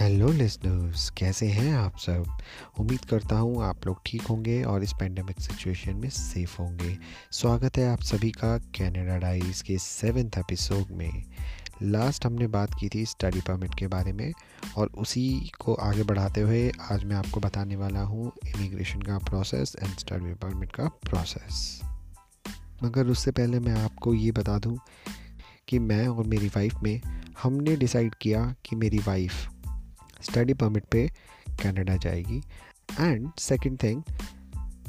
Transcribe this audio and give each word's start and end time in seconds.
Hello 0.00 0.32
listeners, 0.32 1.10
कैसे 1.10 1.46
हैं 1.46 1.74
आप 1.74 1.96
सब? 1.96 2.38
उम्मीद 2.78 3.00
करता 3.00 3.38
हूँ 3.38 3.64
आप 3.64 3.86
लोग 3.86 4.00
ठीक 4.06 4.22
होंगे 4.22 4.62
और 4.62 4.82
इस 4.82 4.92
पेंडेमिक 4.92 5.40
सिचुएशन 5.40 5.96
में 5.96 6.10
सेफ़ 6.10 6.56
होंगे। 6.58 6.96
स्वागत 7.32 7.78
है 7.78 7.88
आप 7.88 8.00
सभी 8.00 8.30
का 8.30 8.58
कैनेडा 8.58 9.16
डाइज 9.18 9.62
के 9.62 9.78
सेवेंथ 9.78 10.38
एपिसोड 10.38 10.90
में। 10.90 11.24
लास्ट 11.82 12.26
हमने 12.26 12.46
बात 12.46 12.70
की 12.80 12.88
थी 12.88 13.06
स्टडी 13.06 13.40
परमिट 13.40 13.74
के 13.78 13.86
बारे 13.86 14.12
में 14.12 14.32
और 14.76 14.86
उसी 14.86 15.52
को 15.60 15.74
आगे 15.74 16.02
बढ़ाते 16.02 16.40
हुए 16.40 16.72
आज 16.90 17.04
मैं 17.04 17.16
आपको 17.16 17.40
बताने 17.40 17.76
वाला 17.76 18.00
हूँ 18.00 18.32
इमिग्रेशन 18.46 19.02
का 19.02 19.18
प्रोसेस 19.18 19.76
एंड 19.82 19.98
स्टडी 19.98 20.34
परमिट 20.34 20.72
का 20.72 20.88
प्रोसेस 20.88 21.80
मगर 22.84 23.06
उससे 23.06 23.30
पहले 23.30 23.60
मैं 23.60 23.82
आपको 23.84 24.14
ये 24.14 24.32
बता 24.32 24.58
दूँ 24.58 24.78
कि 25.68 25.78
मैं 25.78 26.08
और 26.08 26.26
मेरी 26.26 26.48
वाइफ 26.48 26.74
में 26.82 27.00
हमने 27.42 27.76
डिसाइड 27.76 28.14
किया 28.14 28.54
कि 28.64 28.76
मेरी 28.76 28.98
वाइफ 28.98 29.59
स्टडी 30.22 30.54
परमिट 30.54 30.84
पे 30.84 31.10
कनाडा 31.62 31.96
जाएगी। 31.96 32.42
एंड 33.00 33.30
सेकंड 33.38 33.78
थिंग 33.82 34.02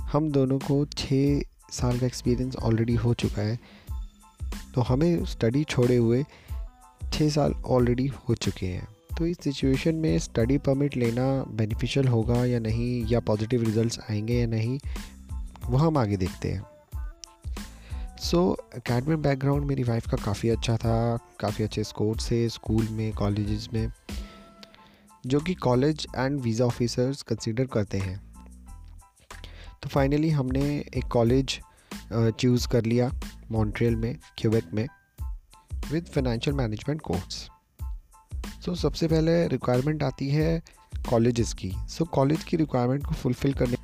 हम 0.03 0.31
दोनों 0.31 0.59
को 0.59 0.85
छः 0.85 1.41
साल 1.71 1.99
का 1.99 2.05
एक्सपीरियंस 2.05 2.55
ऑलरेडी 2.55 2.95
हो 2.95 3.13
चुका 3.13 3.41
है। 3.41 3.59
तो 4.75 4.81
हमें 4.81 5.25
स्टडी 5.25 5.63
छोड़े 5.63 5.95
हुए 5.95 6.25
छः 7.13 7.29
साल 7.29 7.53
ऑलरेडी 7.53 8.07
हो 8.07 8.35
चुके 8.35 8.65
हैं। 8.65 8.87
तो 9.17 9.25
इस 9.25 9.37
सिचुएशन 9.43 9.95
में 9.95 10.19
स्टडी 10.19 10.57
परमिट 10.57 10.97
लेना 10.97 11.43
बेनिफिशियल 11.43 12.07
होगा 12.07 12.45
या 12.45 12.59
नहीं, 12.59 13.07
या 13.07 13.19
पॉजिटिव 13.19 13.63
रिजल्ट्स 13.63 13.99
आएँगे 13.99 14.33
या 14.33 14.47
नहीं 14.47 14.79
वो 15.65 15.77
हम 15.77 15.97
आगे 15.97 16.17
देखते 16.17 16.51
हैं। 16.51 16.65
सो 18.17 18.51
अकेडमिक 18.51 19.17
बैकग्राउंड 19.17 19.65
मेरी 19.65 19.83
वाइफ 19.83 20.09
का 20.09 20.17
काफ़ी 20.17 20.49
अच्छा 20.49 20.77
था, 20.77 21.17
काफ़ी 21.39 21.63
अच्छे 21.63 21.83
स्कोर 21.83 22.19
से 22.19 22.49
स्कूल 22.49 22.87
में 22.87 23.13
कॉलेजेस 23.13 23.69
में। 23.73 23.91
जो 25.25 25.39
कि 25.39 25.53
college 25.53 26.07
and 26.15 26.39
visa 26.41 26.65
officers 26.65 27.21
consider 27.21 27.65
करते 27.65 27.97
हैं। 27.97 28.19
तो 29.83 29.89
फाइनली 29.89 30.29
हमने 30.29 30.63
एक 30.95 31.07
कॉलेज 31.11 31.59
चूज़ 32.13 32.67
कर 32.67 32.85
लिया 32.85 33.11
मॉन्ट्रियल 33.51 33.95
में 33.95 34.15
क्यूबेक 34.37 34.73
में 34.73 34.87
with 35.91 36.05
financial 36.05 36.55
management 36.55 37.01
course 37.01 37.47
so 38.65 38.75
सबसे 38.75 39.07
पहले 39.07 39.47
रिक्वायरमेंट 39.47 40.03
आती 40.03 40.29
है 40.29 40.61
कॉलेजेस 41.09 41.53
की। 41.53 41.71
सो 41.71 42.03
so, 42.03 42.09
कॉलेज 42.11 42.43
की 42.43 42.57
रिक्वायरमेंट 42.57 43.05
को 43.05 43.13
फुलफ़िल 43.13 43.53
करने 43.53 43.77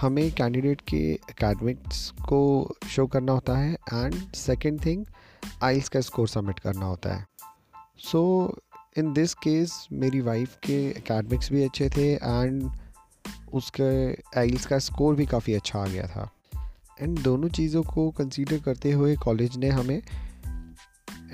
हमें 0.00 0.30
कैंडिडेट 0.32 0.80
के 0.80 1.12
एकेडमिक्स 1.12 2.10
को 2.28 2.40
शो 2.88 3.06
करना 3.06 3.32
होता 3.32 3.56
है 3.58 3.74
एंड 3.74 4.14
सेकेंड 4.34 4.84
थिंग 4.84 5.04
आइल्स 5.62 5.88
का 5.88 6.00
स्कोर 6.00 6.28
सबमिट 6.28 6.58
करना 6.58 6.86
होता 6.86 7.14
है। 7.14 7.26
So 7.98 8.20
so, 8.52 8.65
in 8.98 9.12
this 9.12 9.34
case 9.34 9.88
मेरी 9.92 10.20
वाइफ 10.20 10.56
के 10.66 10.88
एकेडमिक्स 10.90 11.52
भी 11.52 11.62
अच्छे 11.62 11.88
थे 11.88 12.14
एंड 12.14 12.70
उसके 13.54 14.12
आइल्स 14.40 14.66
का 14.66 14.78
स्कोर 14.78 15.14
भी 15.14 15.26
काफ़ी 15.26 15.54
अच्छा 15.54 15.78
आ 15.78 15.86
गया 15.86 16.06
था। 16.06 16.30
एंड 17.00 17.18
दोनों 17.18 17.48
चीज़ों 17.48 17.82
को 17.82 18.10
कंसीडर 18.10 18.58
करते 18.58 18.92
हुए 18.92 19.16
कॉलेज 19.16 19.56
ने 19.56 19.68
हमें 19.68 20.02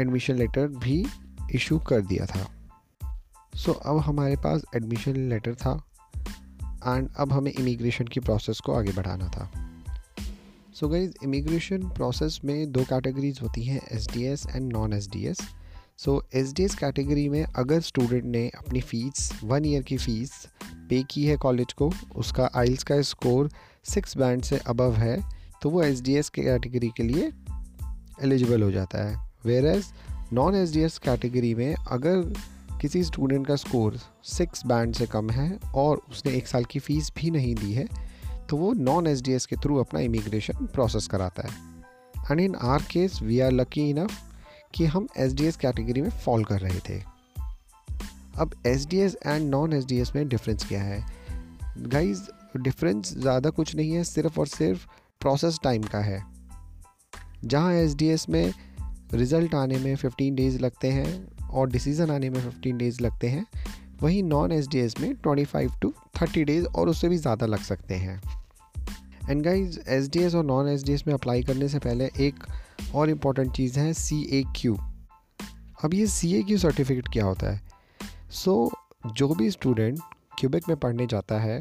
एडमिशन 0.01 0.35
लेटर 0.35 0.69
भी 0.69 1.07
इशू 1.55 1.79
कर 1.79 2.01
दिया 2.01 2.27
था। 2.27 2.51
सो 3.55 3.73
so, 3.73 3.79
अब 3.87 3.99
हमारे 3.99 4.37
पास 4.37 4.63
एडमिशन 4.77 5.17
लेटर 5.17 5.55
था 5.55 5.85
एंड 6.97 7.09
अब 7.17 7.33
हमें 7.33 7.53
इमिग्रेशन 7.53 8.05
की 8.05 8.21
प्रोसेस 8.21 8.61
को 8.61 8.73
आगे 8.73 8.93
बढ़ाना 8.93 9.29
था। 9.29 9.51
सो 10.75 10.89
गई 10.89 11.07
इमिग्रेशन 11.23 11.89
प्रोसेस 11.89 12.41
में 12.45 12.73
दो 12.73 12.85
कैटेगरीज 12.85 13.39
होती 13.43 13.65
हैं 13.65 13.81
S 13.93 14.09
D 14.09 14.25
S 14.25 14.47
and 14.57 14.73
non 14.73 14.93
S 14.93 15.09
D 15.09 15.27
S 15.27 15.39
so 16.05 16.25
S 16.35 16.53
D 16.53 16.63
S 16.63 16.75
category 16.75 17.29
में 17.29 17.45
अगर 17.45 17.81
स्टूडेंट 17.81 18.25
ने 18.25 18.49
अपनी 18.49 18.81
फ़ीस 18.81 19.41
वन 19.45 19.65
ईयर 19.65 19.83
की 19.83 19.97
फ़ीस 19.97 20.33
पे 20.91 21.03
की 21.11 21.25
है 21.25 21.37
कॉलेज 21.37 21.73
को, 21.73 21.93
उसका 22.17 22.51
आइल्स 22.55 22.83
का 22.83 23.03
स्कोर 23.03 23.51
सिक्स 23.85 24.17
बैंड 24.17 24.43
से 24.43 24.59
अबव 24.59 24.95
है 24.95 25.23
तो 25.63 25.71
वो 25.71 25.83
एस 25.83 26.01
डी 26.01 26.15
एस 26.15 26.29
कैटेगरी 26.29 26.89
के 26.89 27.03
लिए 27.03 27.33
एलिजिबल 28.23 28.63
हो 28.63 28.71
जाता 28.71 29.05
है. 29.05 29.31
Whereas 29.67 29.85
non 30.33 30.55
S 30.55 30.73
D 30.73 30.81
S 30.81 30.99
category 30.99 31.55
में 31.55 31.75
अगर 31.75 32.35
किसी 32.81 33.05
स्टूडेंट 33.05 33.47
का 33.47 33.57
स्कोर 33.57 34.01
सिक्स 34.25 34.67
बैंड 34.67 34.95
से 34.95 35.07
कम 35.07 35.31
है 35.31 35.59
और 35.75 36.03
उसने 36.11 36.33
एक 36.33 36.47
साल 36.47 36.65
की 36.65 36.79
फ़ीस 36.79 37.13
भी 37.17 37.31
नहीं 37.31 37.55
दी 37.55 37.73
है 37.73 37.87
तो 38.51 38.57
वो 38.57 38.73
नॉन 38.73 39.07
एस 39.07 39.23
डी 39.23 39.33
एस 39.33 39.47
के 39.47 39.57
थ्रू 39.57 39.77
अपना 39.77 40.01
इमिग्रेशन 40.01 40.67
प्रोसेस 40.67 41.07
कराता 41.07 41.49
है. 41.49 41.55
And 42.31 42.41
in 42.41 42.55
our 42.55 42.83
case 42.83 43.23
we 43.23 43.41
are 43.41 43.53
lucky 43.53 43.91
enough 43.91 44.32
कि 44.75 44.87
हम 44.87 45.09
एस 45.17 45.33
डी 45.33 45.47
एस 45.47 45.57
कैटेगरी 45.57 46.03
में 46.03 46.11
फॉल 46.11 46.45
कर 46.45 46.61
रहे 46.61 46.81
थे। 46.81 47.03
अब 48.39 48.51
S 48.67 48.87
D 48.87 48.99
S 48.99 49.17
and 49.27 49.51
non 49.51 49.73
S 49.73 49.85
D 49.85 49.99
S 49.99 50.13
में 50.17 50.29
डिफरेंस 50.29 50.69
क्या 50.69 50.83
है? 50.83 51.05
गाइज़ 51.79 52.23
डिफरेंस 52.57 53.15
ज़्यादा 53.19 53.51
कुछ 53.51 53.75
नहीं 53.77 53.93
है, 53.93 54.05
सिर्फ़ 54.05 54.41
और 54.41 54.47
सिर्फ़ 54.47 54.87
प्रोसेस 55.21 55.59
टाइम 55.63 55.83
का 55.83 55.99
है। 55.99 56.23
जहाँ 57.45 57.73
एस 57.75 57.95
डी 57.95 58.07
एस 58.07 58.29
में 58.29 58.53
रिज़ल्ट 59.15 59.55
आने 59.55 59.79
में 59.79 59.97
15 59.97 60.35
डेज़ 60.35 60.59
लगते 60.59 60.89
हैं 60.89 61.29
और 61.49 61.71
डिसीज़न 61.71 62.11
आने 62.11 62.31
में 62.31 62.41
15 62.41 62.79
डेज़ 62.79 63.03
लगते 63.03 63.29
हैं, 63.29 63.47
वहीं 64.03 64.23
नॉन 64.23 64.53
एस 64.53 64.69
डी 64.69 64.79
एस 64.79 64.95
में 65.01 65.15
25 65.27 65.81
टू 65.83 65.95
30 66.19 66.45
डेज़ 66.45 66.67
और 66.67 66.89
उससे 66.89 67.09
भी 67.09 67.17
ज़्यादा 67.17 67.47
लग 67.47 67.59
सकते 67.59 67.95
हैं। 67.95 68.42
And 69.31 69.43
guys 69.43 69.81
S 69.89 70.09
D 70.09 70.19
S 70.19 70.35
और 70.35 70.45
नॉन 70.45 70.69
एस 70.69 70.83
डी 70.83 70.93
एस 70.93 71.07
में 71.07 71.15
अप्लाई 71.15 71.43
करने 71.43 71.69
से 71.69 71.79
पहले 71.79 72.05
एक 72.05 72.35
और 72.95 73.11
इंपॉर्टेंट 73.11 73.53
चीज़ 73.53 73.81
है 73.81 73.93
सी 73.93 74.23
ए 74.23 74.45
क्यू 74.57 74.79
अब 75.85 75.95
ये 75.95 76.07
सी 76.07 76.35
ए 76.35 76.43
क्यू 76.43 76.59
सर्टिफिकेट 76.59 77.09
क्या 77.09 77.25
होता 77.25 77.51
है? 77.51 77.63
सो 78.31 78.71
so, 79.07 79.13
जो 79.13 79.29
भी 79.29 79.51
स्टूडेंट 79.51 79.99
क्यूबिक 80.39 80.69
में 80.69 80.77
पढ़ने 80.77 81.07
जाता 81.07 81.41
है 81.41 81.61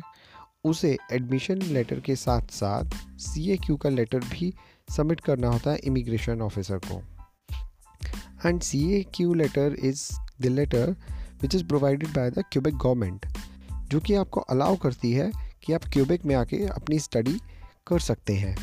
उसे 0.64 0.98
एडमिशन 1.12 1.62
लेटर 1.62 2.00
के 2.00 2.16
साथ 2.16 2.42
साथ 2.42 2.84
सी 3.20 3.52
ए 3.52 3.58
क्यू 3.58 3.76
का 3.78 3.90
लेटर 3.90 4.20
भी 4.20 4.54
सबमिट 4.98 5.20
करना 5.20 5.48
होता 5.48 5.72
है 5.72 5.78
इमिग्रेशन 5.78 6.42
ऑफिसर 6.42 6.78
को। 6.78 7.04
And 8.50 8.62
C 8.62 8.94
A 8.94 9.06
Q 9.16 9.34
letter 9.34 9.76
is 9.80 10.10
the 10.42 10.46
letter 10.46 10.96
which 11.42 11.56
is 11.56 11.66
provided 11.66 12.10
by 12.10 12.32
the 12.32 12.44
Quebec 12.52 12.76
government 12.76 13.26
जो 13.88 14.00
कि 14.00 14.14
आपको 14.14 14.40
अलाउ 14.40 14.76
करती 14.76 15.12
है 15.12 15.32
कि 15.64 15.74
आप 15.74 15.82
क्यूबिक 15.94 16.26
में 16.26 16.36
आके 16.36 16.66
अपनी 16.68 17.00
स्टडी 17.00 17.42
कर 17.88 18.00
सकते 18.00 18.34
हैं। 18.34 18.56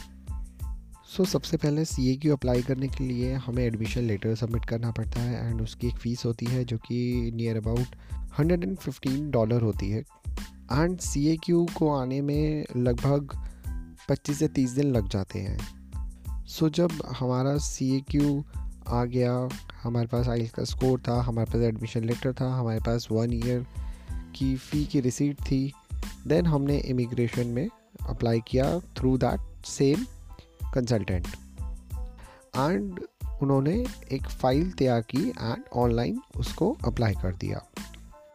सो 1.16 1.24
so, 1.24 1.30
सबसे 1.30 1.56
पहले 1.56 1.84
सी 1.84 2.12
ए 2.12 2.16
क्यू 2.16 2.32
अप्लाई 2.36 2.62
करने 2.62 2.88
के 2.88 3.04
लिए 3.04 3.34
हमें 3.34 3.64
एडमिशन 3.64 4.00
लेटर 4.00 4.34
सबमिट 4.34 4.64
करना 4.64 4.90
पड़ता 4.90 5.20
है 5.20 5.48
एंड 5.48 5.62
उसकी 5.62 5.86
एक 5.86 5.94
फ़ीस 5.94 6.24
होती 6.24 6.46
है 6.46 6.64
जो 6.64 6.78
कि 6.78 7.30
near 7.34 7.56
about 7.56 7.86
hundred 8.38 8.64
and 8.64 8.76
fifteen 8.76 9.30
dollar 9.30 9.62
होती 9.62 9.90
है। 9.90 10.00
एंड 10.72 10.98
सी 10.98 11.26
ए 11.28 11.36
क्यू 11.36 11.66
को 11.76 11.90
आने 11.90 12.20
में 12.20 12.64
लगभग 12.76 13.46
पच्चीस 14.08 14.38
से 14.38 14.48
तीस 14.48 14.70
दिन 14.70 14.84
लग 14.84 15.08
जाते 15.08 15.38
हैं। 15.38 15.58
सो 16.46 16.68
so, 16.68 16.74
जब 16.74 16.90
हमारा 17.06 17.58
सी 17.58 17.96
ए 17.96 18.00
क्यू 18.00 18.44
आ 18.88 19.04
गया 19.04 19.48
हमारे 19.82 20.06
पास 20.06 20.28
आई 20.28 20.46
का 20.46 20.64
स्कोर 20.64 21.02
था 21.08 21.22
हमारे 21.22 21.52
पास 21.52 21.62
एडमिशन 21.62 22.04
लेटर 22.04 22.32
था 22.32 22.54
हमारे 22.54 22.80
पास 22.80 23.08
वन 23.12 23.32
ईयर 23.32 23.66
की 24.34 24.56
फ़ी 24.56 24.84
की 24.84 25.00
रिसीट 25.00 25.40
थी 25.40 25.72
देन 26.26 26.46
हमने 26.46 26.78
इमिग्रेशन 26.78 27.46
में 27.46 27.68
अप्लाई 28.08 28.40
किया 28.40 28.78
through 28.80 29.16
that 29.18 29.66
same 29.66 30.04
consultant 30.74 31.26
and 32.56 33.00
उन्होंने 33.42 33.74
एक 34.12 34.28
फ़ाइल 34.28 34.70
तैयार 34.70 35.00
की 35.00 35.28
एंड 35.28 35.64
ऑनलाइन 35.72 36.20
उसको 36.36 36.76
अप्लाई 36.84 37.14
कर 37.14 37.34
दिया. 37.34 37.62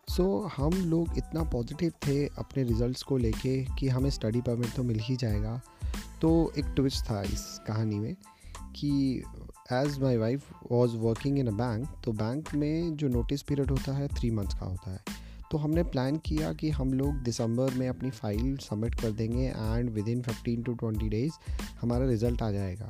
सो 0.09 0.23
so, 0.23 0.51
हम 0.57 0.73
लोग 0.73 1.17
इतना 1.17 1.43
पॉजिटिव 1.43 1.91
थे 2.07 2.25
अपने 2.25 2.63
रिज़ल्ट्स 2.63 3.03
को 3.03 3.17
लेके 3.17 3.65
कि 3.79 3.87
हमें 3.89 4.09
स्टडी 4.09 4.41
परमिट 4.41 4.73
तो 4.75 4.83
मिल 4.83 4.99
ही 4.99 5.15
जाएगा. 5.15 5.61
तो 6.21 6.53
एक 6.57 6.65
ट्विस्ट 6.65 7.05
था 7.09 7.21
इस 7.21 7.61
कहानी 7.67 7.99
में 7.99 8.15
कि 8.75 9.23
as 9.73 9.99
my 10.01 10.17
wife 10.17 10.49
was 10.71 10.95
working 10.97 11.39
in 11.39 11.47
a 11.47 11.51
bank 11.51 11.87
तो 12.05 12.11
बैंक 12.11 12.53
में 12.53 12.95
जो 12.97 13.07
नोटिस 13.07 13.41
पीरियड 13.41 13.71
होता 13.71 13.93
है 13.93 14.07
थ्री 14.07 14.31
मंथ्स 14.31 14.53
का 14.53 14.65
होता 14.65 14.91
है. 14.91 15.12
तो 15.53 15.57
हमने 15.57 15.81
प्लान 15.83 16.15
किया 16.17 16.51
कि 16.53 16.69
हम 16.69 16.93
लोग 16.93 17.15
दिसंबर 17.23 17.73
में 17.73 17.87
अपनी 17.89 18.09
फ़ाइल 18.09 18.55
सबमिट 18.57 18.95
कर 19.01 19.11
देंगे 19.11 19.45
and 19.47 19.89
within 20.07 20.21
fifteen 20.21 20.61
to 20.63 20.73
twenty 20.73 21.09
days 21.09 21.33
हमारा 21.81 22.05
रिज़ल्ट 22.05 22.41
आ 22.41 22.49
जाएगा। 22.51 22.87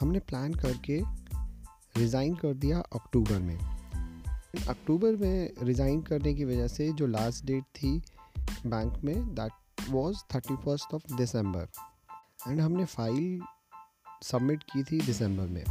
हमने 0.00 0.18
प्लान 0.18 0.52
करके 0.54 1.00
रिज़ाइन 1.96 2.34
कर 2.34 2.54
दिया 2.54 2.78
अक्टूबर 2.94 3.38
में। 3.38 3.58
अक्टूबर 4.68 5.16
में 5.16 5.50
रिज़ाइन 5.62 6.02
करने 6.02 6.34
की 6.34 6.44
वजह 6.44 6.68
से 6.68 6.88
जो 6.92 7.06
लास्ट 7.06 7.44
डेट 7.46 7.64
थी 7.76 7.90
बैंक 8.66 9.00
में 9.04 9.34
that 9.34 9.90
was 9.90 10.22
thirty 10.34 10.56
first 10.56 10.94
of 10.94 11.14
December 11.14 11.68
and 12.48 12.60
हमने 12.60 12.84
फ़ाइल 12.84 13.40
सबमिट 14.22 14.62
की 14.62 14.82
थी 14.82 15.00
दिसंबर 15.00 15.48
में। 15.48 15.64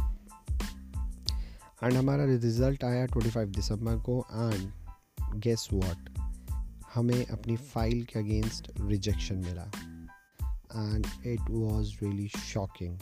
एंड 1.84 1.92
हमारा 1.92 2.24
रिज़ल्ट 2.24 2.84
आया 2.84 3.06
ट्वेंटी 3.06 3.30
फाइव 3.30 3.48
दिसंबर 3.52 3.98
को 4.00 4.24
एंड 4.32 4.70
गेस 5.36 5.68
व्हाट 5.72 6.07
हमें 6.98 7.26
अपनी 7.26 7.56
फ़ाइल 7.56 8.04
के 8.04 8.18
अगेंस्ट 8.18 8.70
रिजेक्शन 8.80 9.36
मिला। 9.36 9.64
And 10.76 11.06
it 11.26 11.40
was 11.50 11.98
really 12.02 12.28
shocking 12.28 12.98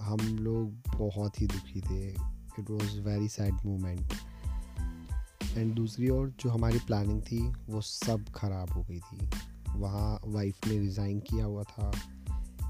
हम 0.00 0.38
लोग 0.38 0.98
बहुत 0.98 1.40
ही 1.40 1.46
दुखी 1.46 1.80
थे। 1.80 2.08
It 2.08 2.70
was 2.70 2.98
very 2.98 3.28
sad 3.28 3.54
moment 3.54 4.12
and 5.56 5.74
दूसरी 5.74 6.08
ओर 6.08 6.32
जो 6.40 6.50
हमारी 6.50 6.78
प्लानिंग 6.78 7.22
थी, 7.22 7.40
वो 7.68 7.80
सब 7.80 8.24
ख़राब 8.34 8.72
हो 8.72 8.82
गई 8.82 9.00
थी। 9.00 9.28
वहाँ 9.76 10.20
वाइफ 10.24 10.66
ने 10.66 10.78
रिज़ाइन 10.78 11.20
किया 11.20 11.44
हुआ 11.44 11.62
था। 11.62 11.90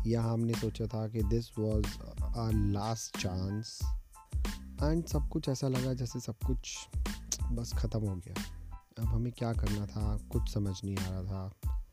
या 0.06 0.22
हमने 0.22 0.54
सोचा 0.54 0.87
था 0.87 1.06
कि 1.08 1.22
this 1.22 1.50
was 1.58 1.87
a 2.37 2.50
last 2.54 3.19
chance 3.19 3.78
and 4.82 5.04
सब 5.06 5.28
कुछ 5.28 5.49
ऐसा 5.49 5.69
लगा 5.69 5.94
जैसे 5.94 6.20
सब 6.20 6.37
कुछ 6.46 6.88
बस 7.52 7.72
ख़त्म 7.76 8.00
हो 8.00 8.16
गया। 8.16 8.62
अब 8.98 9.04
हमें 9.04 9.32
क्या 9.32 9.52
करना 9.52 9.86
था? 9.86 10.16
कुछ 10.16 10.54
समझ 10.54 10.76
नहीं 10.84 10.96
आ 10.96 11.08
रहा 11.08 11.48
था। 11.48 11.84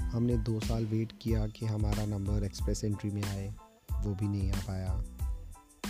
हमने 0.00 0.36
दो 0.36 0.60
साल 0.60 0.86
वेट 0.86 1.12
किया 1.22 1.46
कि 1.46 1.66
हमारा 1.66 2.06
नंबर 2.06 2.44
एक्सप्रेस 2.44 2.84
एंट्री 2.84 3.10
में 3.10 3.22
आए, 3.22 3.54
वो 3.92 4.14
भी 4.14 4.28
नहीं 4.28 4.52
आ 4.52 4.56
पाया। 4.56 5.04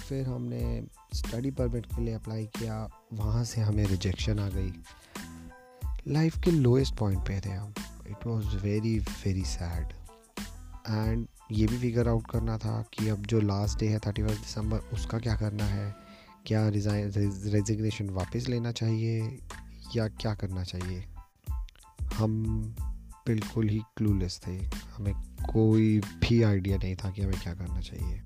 फिर 0.09 0.27
हमने 0.27 0.85
स्टडी 1.15 1.51
परमिट 1.51 1.87
के 1.87 2.01
लिए 2.05 2.15
अप्लाई 2.15 2.47
किया, 2.47 2.89
वहाँ 3.13 3.45
से 3.45 3.61
हमें 3.61 3.87
रिजेक्शन 3.87 4.39
आ 4.39 4.49
गई। 4.49 4.73
लाइफ 6.09 6.39
के 6.45 6.51
लोएस्ट 6.51 6.95
पॉइंट 6.95 7.21
पे 7.21 7.41
थे 7.45 7.51
हम। 7.51 7.75
It 8.07 8.27
was 8.27 8.47
very 8.47 8.99
very 8.99 9.45
sad 9.45 9.87
and 10.89 11.27
ये 11.53 11.67
भी 11.67 11.79
फिगर 11.79 12.09
आउट 12.09 12.31
करना 12.31 12.59
था 12.59 12.85
कि 12.93 13.09
अब 13.09 13.27
जो 13.27 13.41
लास्ट 13.41 13.79
डे 13.79 13.89
है 13.89 13.99
थर्टी 13.99 14.23
फ़र्स्ट 14.23 14.41
दिसंबर 14.41 14.79
उसका 14.79 15.19
क्या 15.19 15.37
करना 15.37 15.65
है? 15.65 15.95
क्या 16.47 16.69
रिजाइन 16.69 17.13
रेजिग्नेशन 17.47 18.11
वापस 18.11 18.47
लेना 18.49 18.73
चाहिए? 18.73 19.39
या 19.97 20.09
क्या 20.09 20.35
करना 20.35 20.65
चाहिए? 20.65 21.05
हम 22.15 22.43
बिल्कुल 23.27 23.69
ही 23.69 23.81
क्लूलेस 23.97 24.41
थे। 24.47 24.57
हमें 24.67 25.15
कोई 25.53 25.99
भी 25.99 26.43
आइडिया 26.43 26.79
नहीं 26.79 26.97
था 26.97 27.11
कि 27.11 27.23
हमें 27.23 27.41
क्या 27.41 27.55
करना 27.55 27.81
चाहिए। 27.81 28.23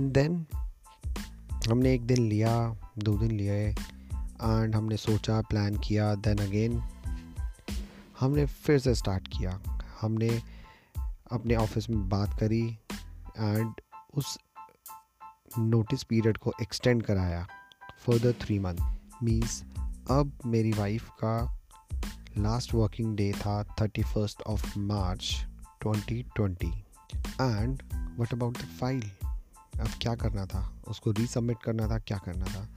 देन 0.00 0.46
हमने 1.70 1.94
एक 1.94 2.06
दिन 2.06 2.28
लिया, 2.28 2.76
दो 2.98 3.18
दिन 3.18 3.30
लिए 3.30 3.68
एंड 4.42 4.76
हमने 4.76 4.96
सोचा 4.96 5.40
प्लान 5.40 5.76
किया 5.76 6.14
देन 6.14 6.38
अगेन 6.38 6.82
हमने 8.20 8.46
फिर 8.46 8.78
से 8.78 8.94
स्टार्ट 8.94 9.28
किया। 9.28 9.60
हमने 10.00 10.42
अपने 11.30 11.56
ऑफ़िस 11.56 11.90
में 11.90 12.08
बात 12.08 12.38
करी 12.40 12.78
एंड 13.38 13.72
उस 14.14 14.38
नोटिस 15.58 16.02
पीरियड 16.02 16.38
को 16.38 16.52
एक्सटेंड 16.62 17.02
कराया 17.02 17.46
फर्दर 17.98 18.32
थ्री 18.32 18.58
मंथ 18.58 18.98
मीन्स 19.22 19.64
अब 20.10 20.32
मेरी 20.46 20.70
वाइफ 20.72 21.08
का 21.08 21.58
लास्ट 22.38 22.74
वर्किंग 22.74 23.16
डे 23.16 23.32
था 23.32 23.62
thirty 23.80 24.02
first 24.02 24.42
of 24.42 24.78
March 24.78 25.46
twenty 25.82 26.22
twenty 26.22 26.84
and 27.40 27.82
what 28.18 28.32
about 28.32 28.58
the 28.58 28.60
file 28.60 29.10
अब 29.80 29.88
क्या 30.02 30.14
करना 30.14 30.46
था? 30.46 30.82
उसको 30.88 31.10
रीसबमिट 31.10 31.56
करना 31.64 31.88
था, 31.88 31.98
क्या 31.98 32.18
करना 32.18 32.44
था? 32.44 32.68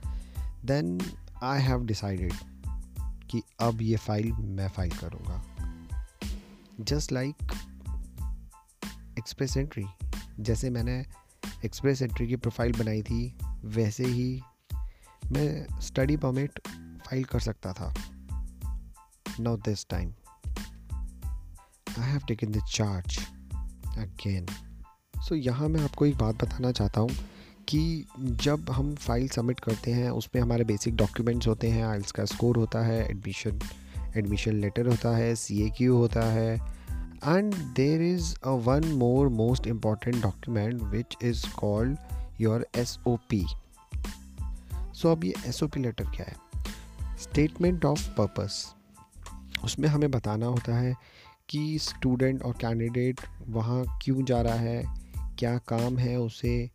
देन 0.66 1.00
आई 1.44 1.62
हैव 1.62 1.86
डिसाइडेड 1.86 2.34
कि 3.30 3.42
अब 3.60 3.82
ये 3.82 3.98
फ़ाइल 3.98 4.32
मैं 4.32 4.70
फ़ाइल 4.70 4.92
करूँगा। 4.92 5.44
जस्ट 6.80 7.12
लाइक 7.12 7.36
एक्सप्रेस 9.18 9.58
एंट्री 9.58 9.86
जैसे 10.40 10.70
मैंने 10.70 11.06
एक्सप्रेस 11.66 12.02
एंट्री 12.02 12.28
की 12.28 12.36
प्रोफ़ाइल 12.36 12.72
बनाई 12.72 13.02
थी, 13.02 13.38
वैसे 13.66 14.06
ही 14.06 14.42
मैं 15.32 15.80
स्टडी 15.80 16.18
परमिट 16.18 16.60
फ़ाइल 17.12 17.24
कर 17.24 17.40
सकता 17.40 17.74
था। 17.74 17.94
No 19.40 19.58
this 19.58 19.86
time 19.90 20.14
I 22.00 22.10
have 22.10 22.20
taken 22.28 22.52
the 22.52 22.62
charge 22.72 23.20
again 23.98 24.46
so 25.22 25.36
यहाँ 25.36 25.70
मैं 25.70 25.82
आपको 25.82 26.06
एक 26.06 26.18
बात 26.18 26.36
बताना 26.36 26.72
चाहता 26.72 27.02
हूँ 27.02 27.10
कि 27.68 28.06
जब 28.20 28.70
हम 28.70 28.96
फ़ाइल 28.96 29.28
सबमिट 29.30 29.60
करते 29.60 29.92
हैं, 29.92 30.10
उसमें 30.10 30.42
हमारे 30.42 30.64
बेसिक 30.64 30.96
डॉक्यूमेंट्स 30.96 31.48
होते 31.48 31.70
हैं 31.70 31.86
आइल्स 31.86 32.12
का 32.12 32.26
स्कोर 32.26 32.58
होता 32.58 32.86
है 32.86 33.10
एडमिशन 33.10 33.60
एडमिशन 34.18 34.54
लेटर 34.54 34.88
होता 34.88 35.18
है 35.18 35.36
सी 35.36 35.62
ए 35.64 35.70
क्यू 35.70 35.98
होता 35.98 36.22
है 36.22 36.56
and 37.26 37.56
there 37.56 38.02
is 38.02 38.36
a 38.44 38.50
one 38.50 38.86
more 38.86 39.28
most 39.28 39.68
important 39.68 40.24
document 40.24 40.82
which 40.82 41.18
is 41.24 41.46
called 41.60 41.98
your 42.42 42.68
S 42.76 43.00
O 43.08 43.18
P 43.30 43.46
so 44.94 45.12
अब 45.12 45.24
ये 45.24 45.34
एस 45.46 45.64
ओ 45.64 45.68
पी 45.68 45.80
लेटर 45.80 46.04
क्या 46.04 46.26
है? 46.30 46.51
स्टेटमेंट 47.22 47.86
ऑफ़ 47.86 48.10
पर्पस 48.10 48.76
उसमें 49.64 49.88
हमें 49.90 50.12
बताना 50.12 50.46
होता 50.46 50.76
है 50.76 50.96
कि 51.50 51.78
स्टूडेंट 51.80 52.44
और 52.44 52.52
कैंडिडेट 52.52 53.22
वहाँ 53.48 53.84
क्यों 54.02 54.24
जा 54.26 54.42
रहा 54.42 54.56
है, 54.56 54.84
क्या 55.40 55.58
काम 55.58 55.98
है 55.98 56.18
उसे, 56.20 56.70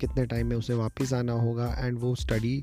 कितने 0.00 0.26
टाइम 0.26 0.46
में 0.46 0.56
उसे 0.56 0.74
वापस 0.74 1.12
आना 1.12 1.32
होगा 1.32 1.74
एंड 1.78 1.98
वो 1.98 2.14
स्टडी 2.14 2.62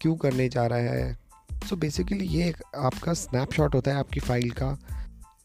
क्यों 0.00 0.16
करने 0.16 0.48
जा 0.48 0.66
रहा 0.66 0.78
है। 0.78 1.12
सो 1.52 1.74
so 1.74 1.80
बेसिकली 1.80 2.26
ये 2.26 2.48
एक 2.48 2.62
आपका 2.76 3.12
स्नैपशॉट 3.14 3.74
होता 3.74 3.90
है 3.90 3.96
आपकी 3.96 4.20
फ़ाइल 4.20 4.50
का, 4.50 4.78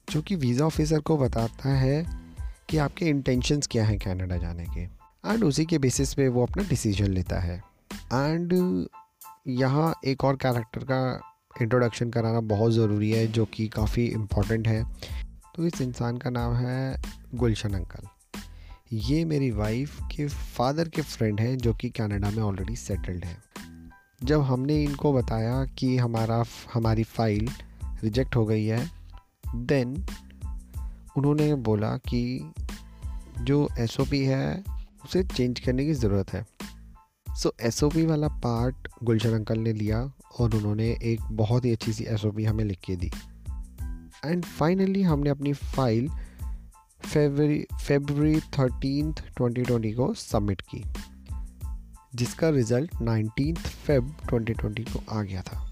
जो 0.09 0.21
कि 0.21 0.35
वीज़ा 0.35 0.65
ऑफिसर 0.65 0.99
को 0.99 1.17
बताता 1.17 1.69
है 1.69 2.05
कि 2.69 2.77
आपके 2.77 3.05
इंटेंशंस 3.05 3.67
क्या 3.67 3.85
हैं 3.85 3.99
कनाडा 3.99 4.37
जाने 4.37 4.65
के। 4.65 4.81
एंड 5.31 5.43
उसी 5.43 5.65
के 5.65 5.77
बेसिस 5.77 6.13
पे 6.13 6.27
वो 6.27 6.45
अपना 6.45 6.63
डिसीज़न 6.63 7.05
लेता 7.05 7.39
है। 7.39 7.57
एंड 8.13 8.53
यहाँ 9.47 9.95
एक 10.05 10.23
और 10.23 10.35
कैरेक्टर 10.35 10.83
का 10.83 11.21
इंट्रोडक्शन 11.61 12.09
कराना 12.09 12.39
बहुत 12.39 12.71
ज़रूरी 12.71 13.11
है, 13.11 13.27
जो 13.27 13.45
कि 13.45 13.67
काफ़ी 13.67 14.05
इम्पोर्टेंट 14.05 14.67
है। 14.67 14.85
तो 15.55 15.65
इस 15.65 15.81
इंसान 15.81 16.17
का 16.17 16.29
नाम 16.29 16.53
है 16.53 17.01
गुलशन 17.35 17.73
अंकल। 17.73 18.07
ये 18.93 19.25
मेरी 19.25 19.51
वाइफ 19.51 19.99
के 20.15 20.27
फादर 20.27 20.89
के 20.89 21.01
फ्रेंड 21.01 21.39
हैं, 21.39 21.57
जो 21.57 21.73
कि 21.73 21.89
कनाडा 21.89 22.29
में 22.29 22.43
ऑलरेडी 22.43 22.75
सेटल्ड 22.75 23.25
हैं। 23.25 23.43
जब 24.23 24.41
हमने 24.41 24.83
इनको 24.83 25.13
बताया 25.13 25.65
कि 25.65 25.97
हमारा, 25.97 26.43
हमारी 26.73 27.03
फ़ाइल 27.03 27.49
रिजेक्ट 28.03 28.35
हो 28.35 28.45
गई 28.45 28.65
है 28.65 28.91
देन 29.55 30.05
उन्होंने 31.17 31.55
बोला 31.55 31.97
कि 31.97 32.53
जो 33.39 33.69
एसओपी 33.79 34.25
है, 34.25 34.63
उसे 35.05 35.23
चेंज 35.23 35.59
करने 35.59 35.85
की 35.85 35.93
ज़रूरत 35.93 36.33
है। 36.33 36.45
सो 37.37 37.51
एसओपी 37.61 38.05
वाला 38.05 38.27
पार्ट 38.27 38.87
गुलशन 39.03 39.33
अंकल 39.33 39.59
ने 39.59 39.73
लिया 39.73 40.11
और 40.39 40.55
उन्होंने 40.55 40.87
एक 41.03 41.21
बहुत 41.31 41.65
ही 41.65 41.71
अच्छी 41.71 41.93
सी 41.93 42.03
एस 42.03 42.23
हमें 42.25 42.63
लिख 42.63 42.79
के 42.79 42.95
दी। 42.95 43.11
एंड 44.25 44.45
फाइनली 44.45 45.01
हमने 45.01 45.29
अपनी 45.29 45.53
file 45.53 46.09
February 47.03 47.59
February 47.87 48.39
thirteen 48.39 49.13
twenty 49.13 49.91
को 49.91 50.13
सबमिट 50.13 50.61
की, 50.61 50.83
जिसका 52.15 52.49
रिज़ल्ट 52.49 53.01
नाइनटीन 53.01 53.55
फेब 53.55 54.15
2020 54.25 54.93
को 54.93 55.03
आ 55.11 55.21
गया 55.21 55.41
था। 55.41 55.71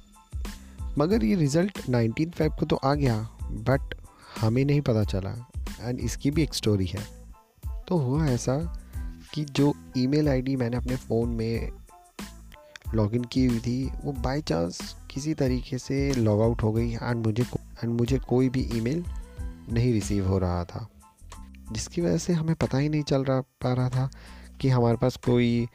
मगर 0.97 1.23
ये 1.23 1.35
रिज़ल्ट 1.35 1.89
नाइनटीन 1.89 2.29
फेब 2.29 2.51
को 2.51 2.65
तो 2.65 2.75
आ 2.75 2.93
गया 2.93 3.19
बट 3.43 3.95
हमें 4.41 4.65
नहीं 4.65 4.81
पता 4.81 5.03
चला 5.03 5.35
एंड 5.81 5.99
इसकी 5.99 6.31
भी 6.31 6.43
एक 6.43 6.53
स्टोरी 6.53 6.85
है। 6.85 7.05
तो 7.87 7.97
हुआ 7.97 8.25
ऐसा 8.27 8.81
कि 9.33 9.43
जो 9.45 9.73
ईमेल 9.97 10.29
आईडी 10.29 10.55
मैंने 10.55 10.77
अपने 10.77 10.95
फ़ोन 10.95 11.29
में 11.29 11.71
लॉगिन 12.93 13.23
की 13.23 13.45
हुई 13.45 13.59
थी, 13.59 13.85
वो 14.03 14.11
बाय 14.13 14.41
चांस 14.41 14.95
किसी 15.11 15.33
तरीके 15.33 15.77
से 15.77 16.13
लॉग 16.13 16.41
आउट 16.41 16.63
हो 16.63 16.71
गई 16.73 16.93
एंड 16.93 17.25
मुझे 17.25 17.43
एंड 17.43 17.91
मुझे 17.91 18.17
कोई 18.19 18.49
भी 18.49 18.61
ईमेल 18.73 19.03
नहीं 19.41 19.91
रिसीव 19.93 20.27
हो 20.27 20.37
रहा 20.37 20.63
था। 20.65 20.87
जिसकी 21.71 22.01
वजह 22.01 22.17
से 22.17 22.33
हमें 22.33 22.55
पता 22.55 22.77
ही 22.77 22.89
नहीं 22.89 23.03
चल 23.03 23.23
रहा, 23.23 23.41
पा 23.41 23.73
रहा 23.73 23.89
था 23.89 24.09
कि 24.61 24.69
हमारे 24.69 24.97
पास 24.97 25.15
कोई 25.15 25.67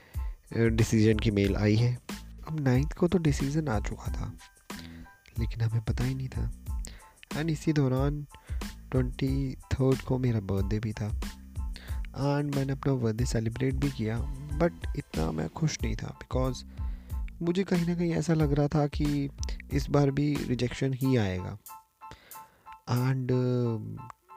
डिसीज़न 0.57 1.19
की 1.19 1.31
मेल 1.31 1.57
आई 1.57 1.77
है। 1.77 1.99
अब 2.49 2.61
नाइन्थ 2.61 2.93
को 2.93 3.09
तो 3.09 3.19
डिसीज़न 3.19 3.69
आ 3.69 3.79
चुका 3.81 4.13
था, 4.13 4.33
लेकिन 5.39 5.61
हमें 5.61 5.83
पता 5.85 6.05
ही 6.05 6.15
नहीं 6.15 6.29
था। 6.29 6.51
एंड 7.37 7.51
इसी 7.51 7.73
दौरान 7.73 8.25
ट्वेंटी 8.91 9.55
थर्ड 9.73 10.01
को 10.01 10.19
मेरा 10.19 10.41
बर्थडे 10.41 10.79
भी 10.79 10.93
था। 10.93 11.09
एंड 12.21 12.55
मैंने 12.55 12.73
अपना 12.73 12.95
बर्थडे 12.95 13.25
सेलिब्रेट 13.25 13.75
भी 13.75 13.91
किया 13.91 14.19
बट 14.53 14.73
इतना 14.97 15.31
मैं 15.33 15.49
खुश 15.49 15.79
नहीं 15.83 15.97
था 15.97 16.07
बिकॉज़ 16.07 16.65
मुझे 17.43 17.65
कहीं 17.65 17.87
ना 17.87 17.95
कहीं 17.95 18.13
ऐसा 18.13 18.35
लग 18.35 18.53
रहा 18.53 18.69
था 18.69 18.87
कि 18.87 19.31
इस 19.73 19.89
बार 19.91 20.11
भी 20.11 20.35
रिजेक्शन 20.35 20.95
ही 20.95 21.17
आएगा। 21.17 21.59
एंड 22.91 23.29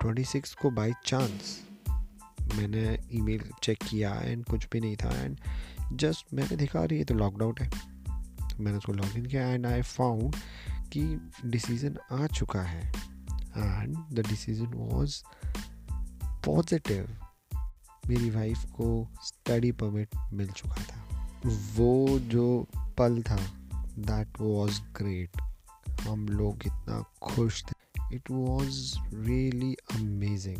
ट्वेंटी 0.02 0.24
सिक्स 0.24 0.54
को 0.56 0.72
बाई 0.72 0.94
चांस 1.06 1.60
मैंने 2.56 3.00
ईमेल 3.12 3.50
चेक 3.64 3.84
किया 3.84 4.14
एंड 4.16 4.46
कुछ 4.46 4.68
भी 4.72 4.80
नहीं 4.80 4.96
था 4.96 5.10
एंड 5.22 5.38
जस्ट 5.94 6.34
मैंने 6.34 6.56
देखा 6.56 6.84
रही 6.84 7.00
है 7.00 7.06
तो 7.06 7.14
लॉकडाउन 7.14 7.56
है। 7.62 7.70
तो 7.70 8.64
मैंने 8.64 8.78
उसको 8.78 8.94
लॉग 8.94 9.18
इन 9.18 9.26
किया 9.26 9.48
एंड 9.48 9.66
आई 9.66 9.82
फाउंड 9.82 10.36
कि 10.94 11.32
डिसीज़न 11.46 11.98
आ 12.12 12.28
चुका 12.28 12.62
है। 12.62 12.88
And 13.58 13.98
the 14.14 14.26
decision 14.30 14.72
was 14.74 15.24
positive 16.46 17.08
मेरी 18.08 18.30
वाइफ 18.30 18.64
को 18.66 19.08
स्टडी 19.24 19.72
परमिट 19.72 20.10
मिल 20.34 20.52
चुका 20.52 20.76
था। 20.76 21.30
वो 21.76 22.20
जो 22.20 22.68
पल 22.78 23.24
था 23.24 23.36
दैट 24.00 24.28
वाज 24.42 24.80
ग्रेट 24.80 25.42
हम 26.02 26.28
लोग 26.28 26.56
इतना 26.66 27.04
खुश 27.22 27.64
थे। 27.66 27.84
It 28.16 28.22
was 28.22 29.04
really 29.14 29.74
amazing 29.74 30.58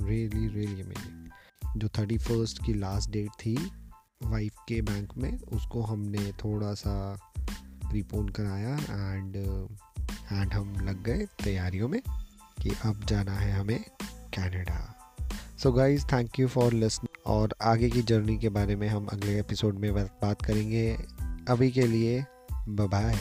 really 0.00 0.48
really 0.48 0.82
amazing 0.82 1.30
जो 1.76 1.88
थर्टी 1.88 2.18
फ़र्स्ट 2.18 2.64
की 2.64 2.74
लास्ट 2.74 3.10
डेट 3.10 3.30
थी 3.30 3.56
वाइफ 4.22 4.54
के 4.68 4.82
बैंक 4.82 5.12
में, 5.16 5.38
उसको 5.38 5.82
हमने 5.82 6.32
थोड़ा 6.32 6.74
सा 6.74 7.18
प्रीपोन 7.90 8.28
कराया 8.28 8.74
एंड 8.76 9.36
एंड 10.32 10.52
हम 10.52 10.80
लग 10.80 11.02
गए 11.02 11.26
तैयारियों 11.44 11.88
में 11.88 12.02
कि 12.62 12.70
अब 12.84 13.04
जाना 13.04 13.32
है 13.32 13.52
हमें 13.52 13.84
Canada 14.36 14.94
so 15.62 15.72
guys 15.72 16.04
thank 16.06 16.38
you 16.38 16.48
for 16.48 16.72
listen 16.72 17.06
और 17.26 17.54
आगे 17.62 17.90
की 17.90 18.02
जर्नी 18.02 18.38
के 18.38 18.48
बारे 18.48 18.76
में 18.76 18.88
हम 18.88 19.06
अगले 19.06 19.40
एपिसोड 19.40 19.74
में 19.74 19.94
बात 19.94 20.42
करेंगे। 20.42 20.98
अभी 21.48 21.70
के 21.70 21.82
लिए 21.82 22.24
बाय 22.68 23.14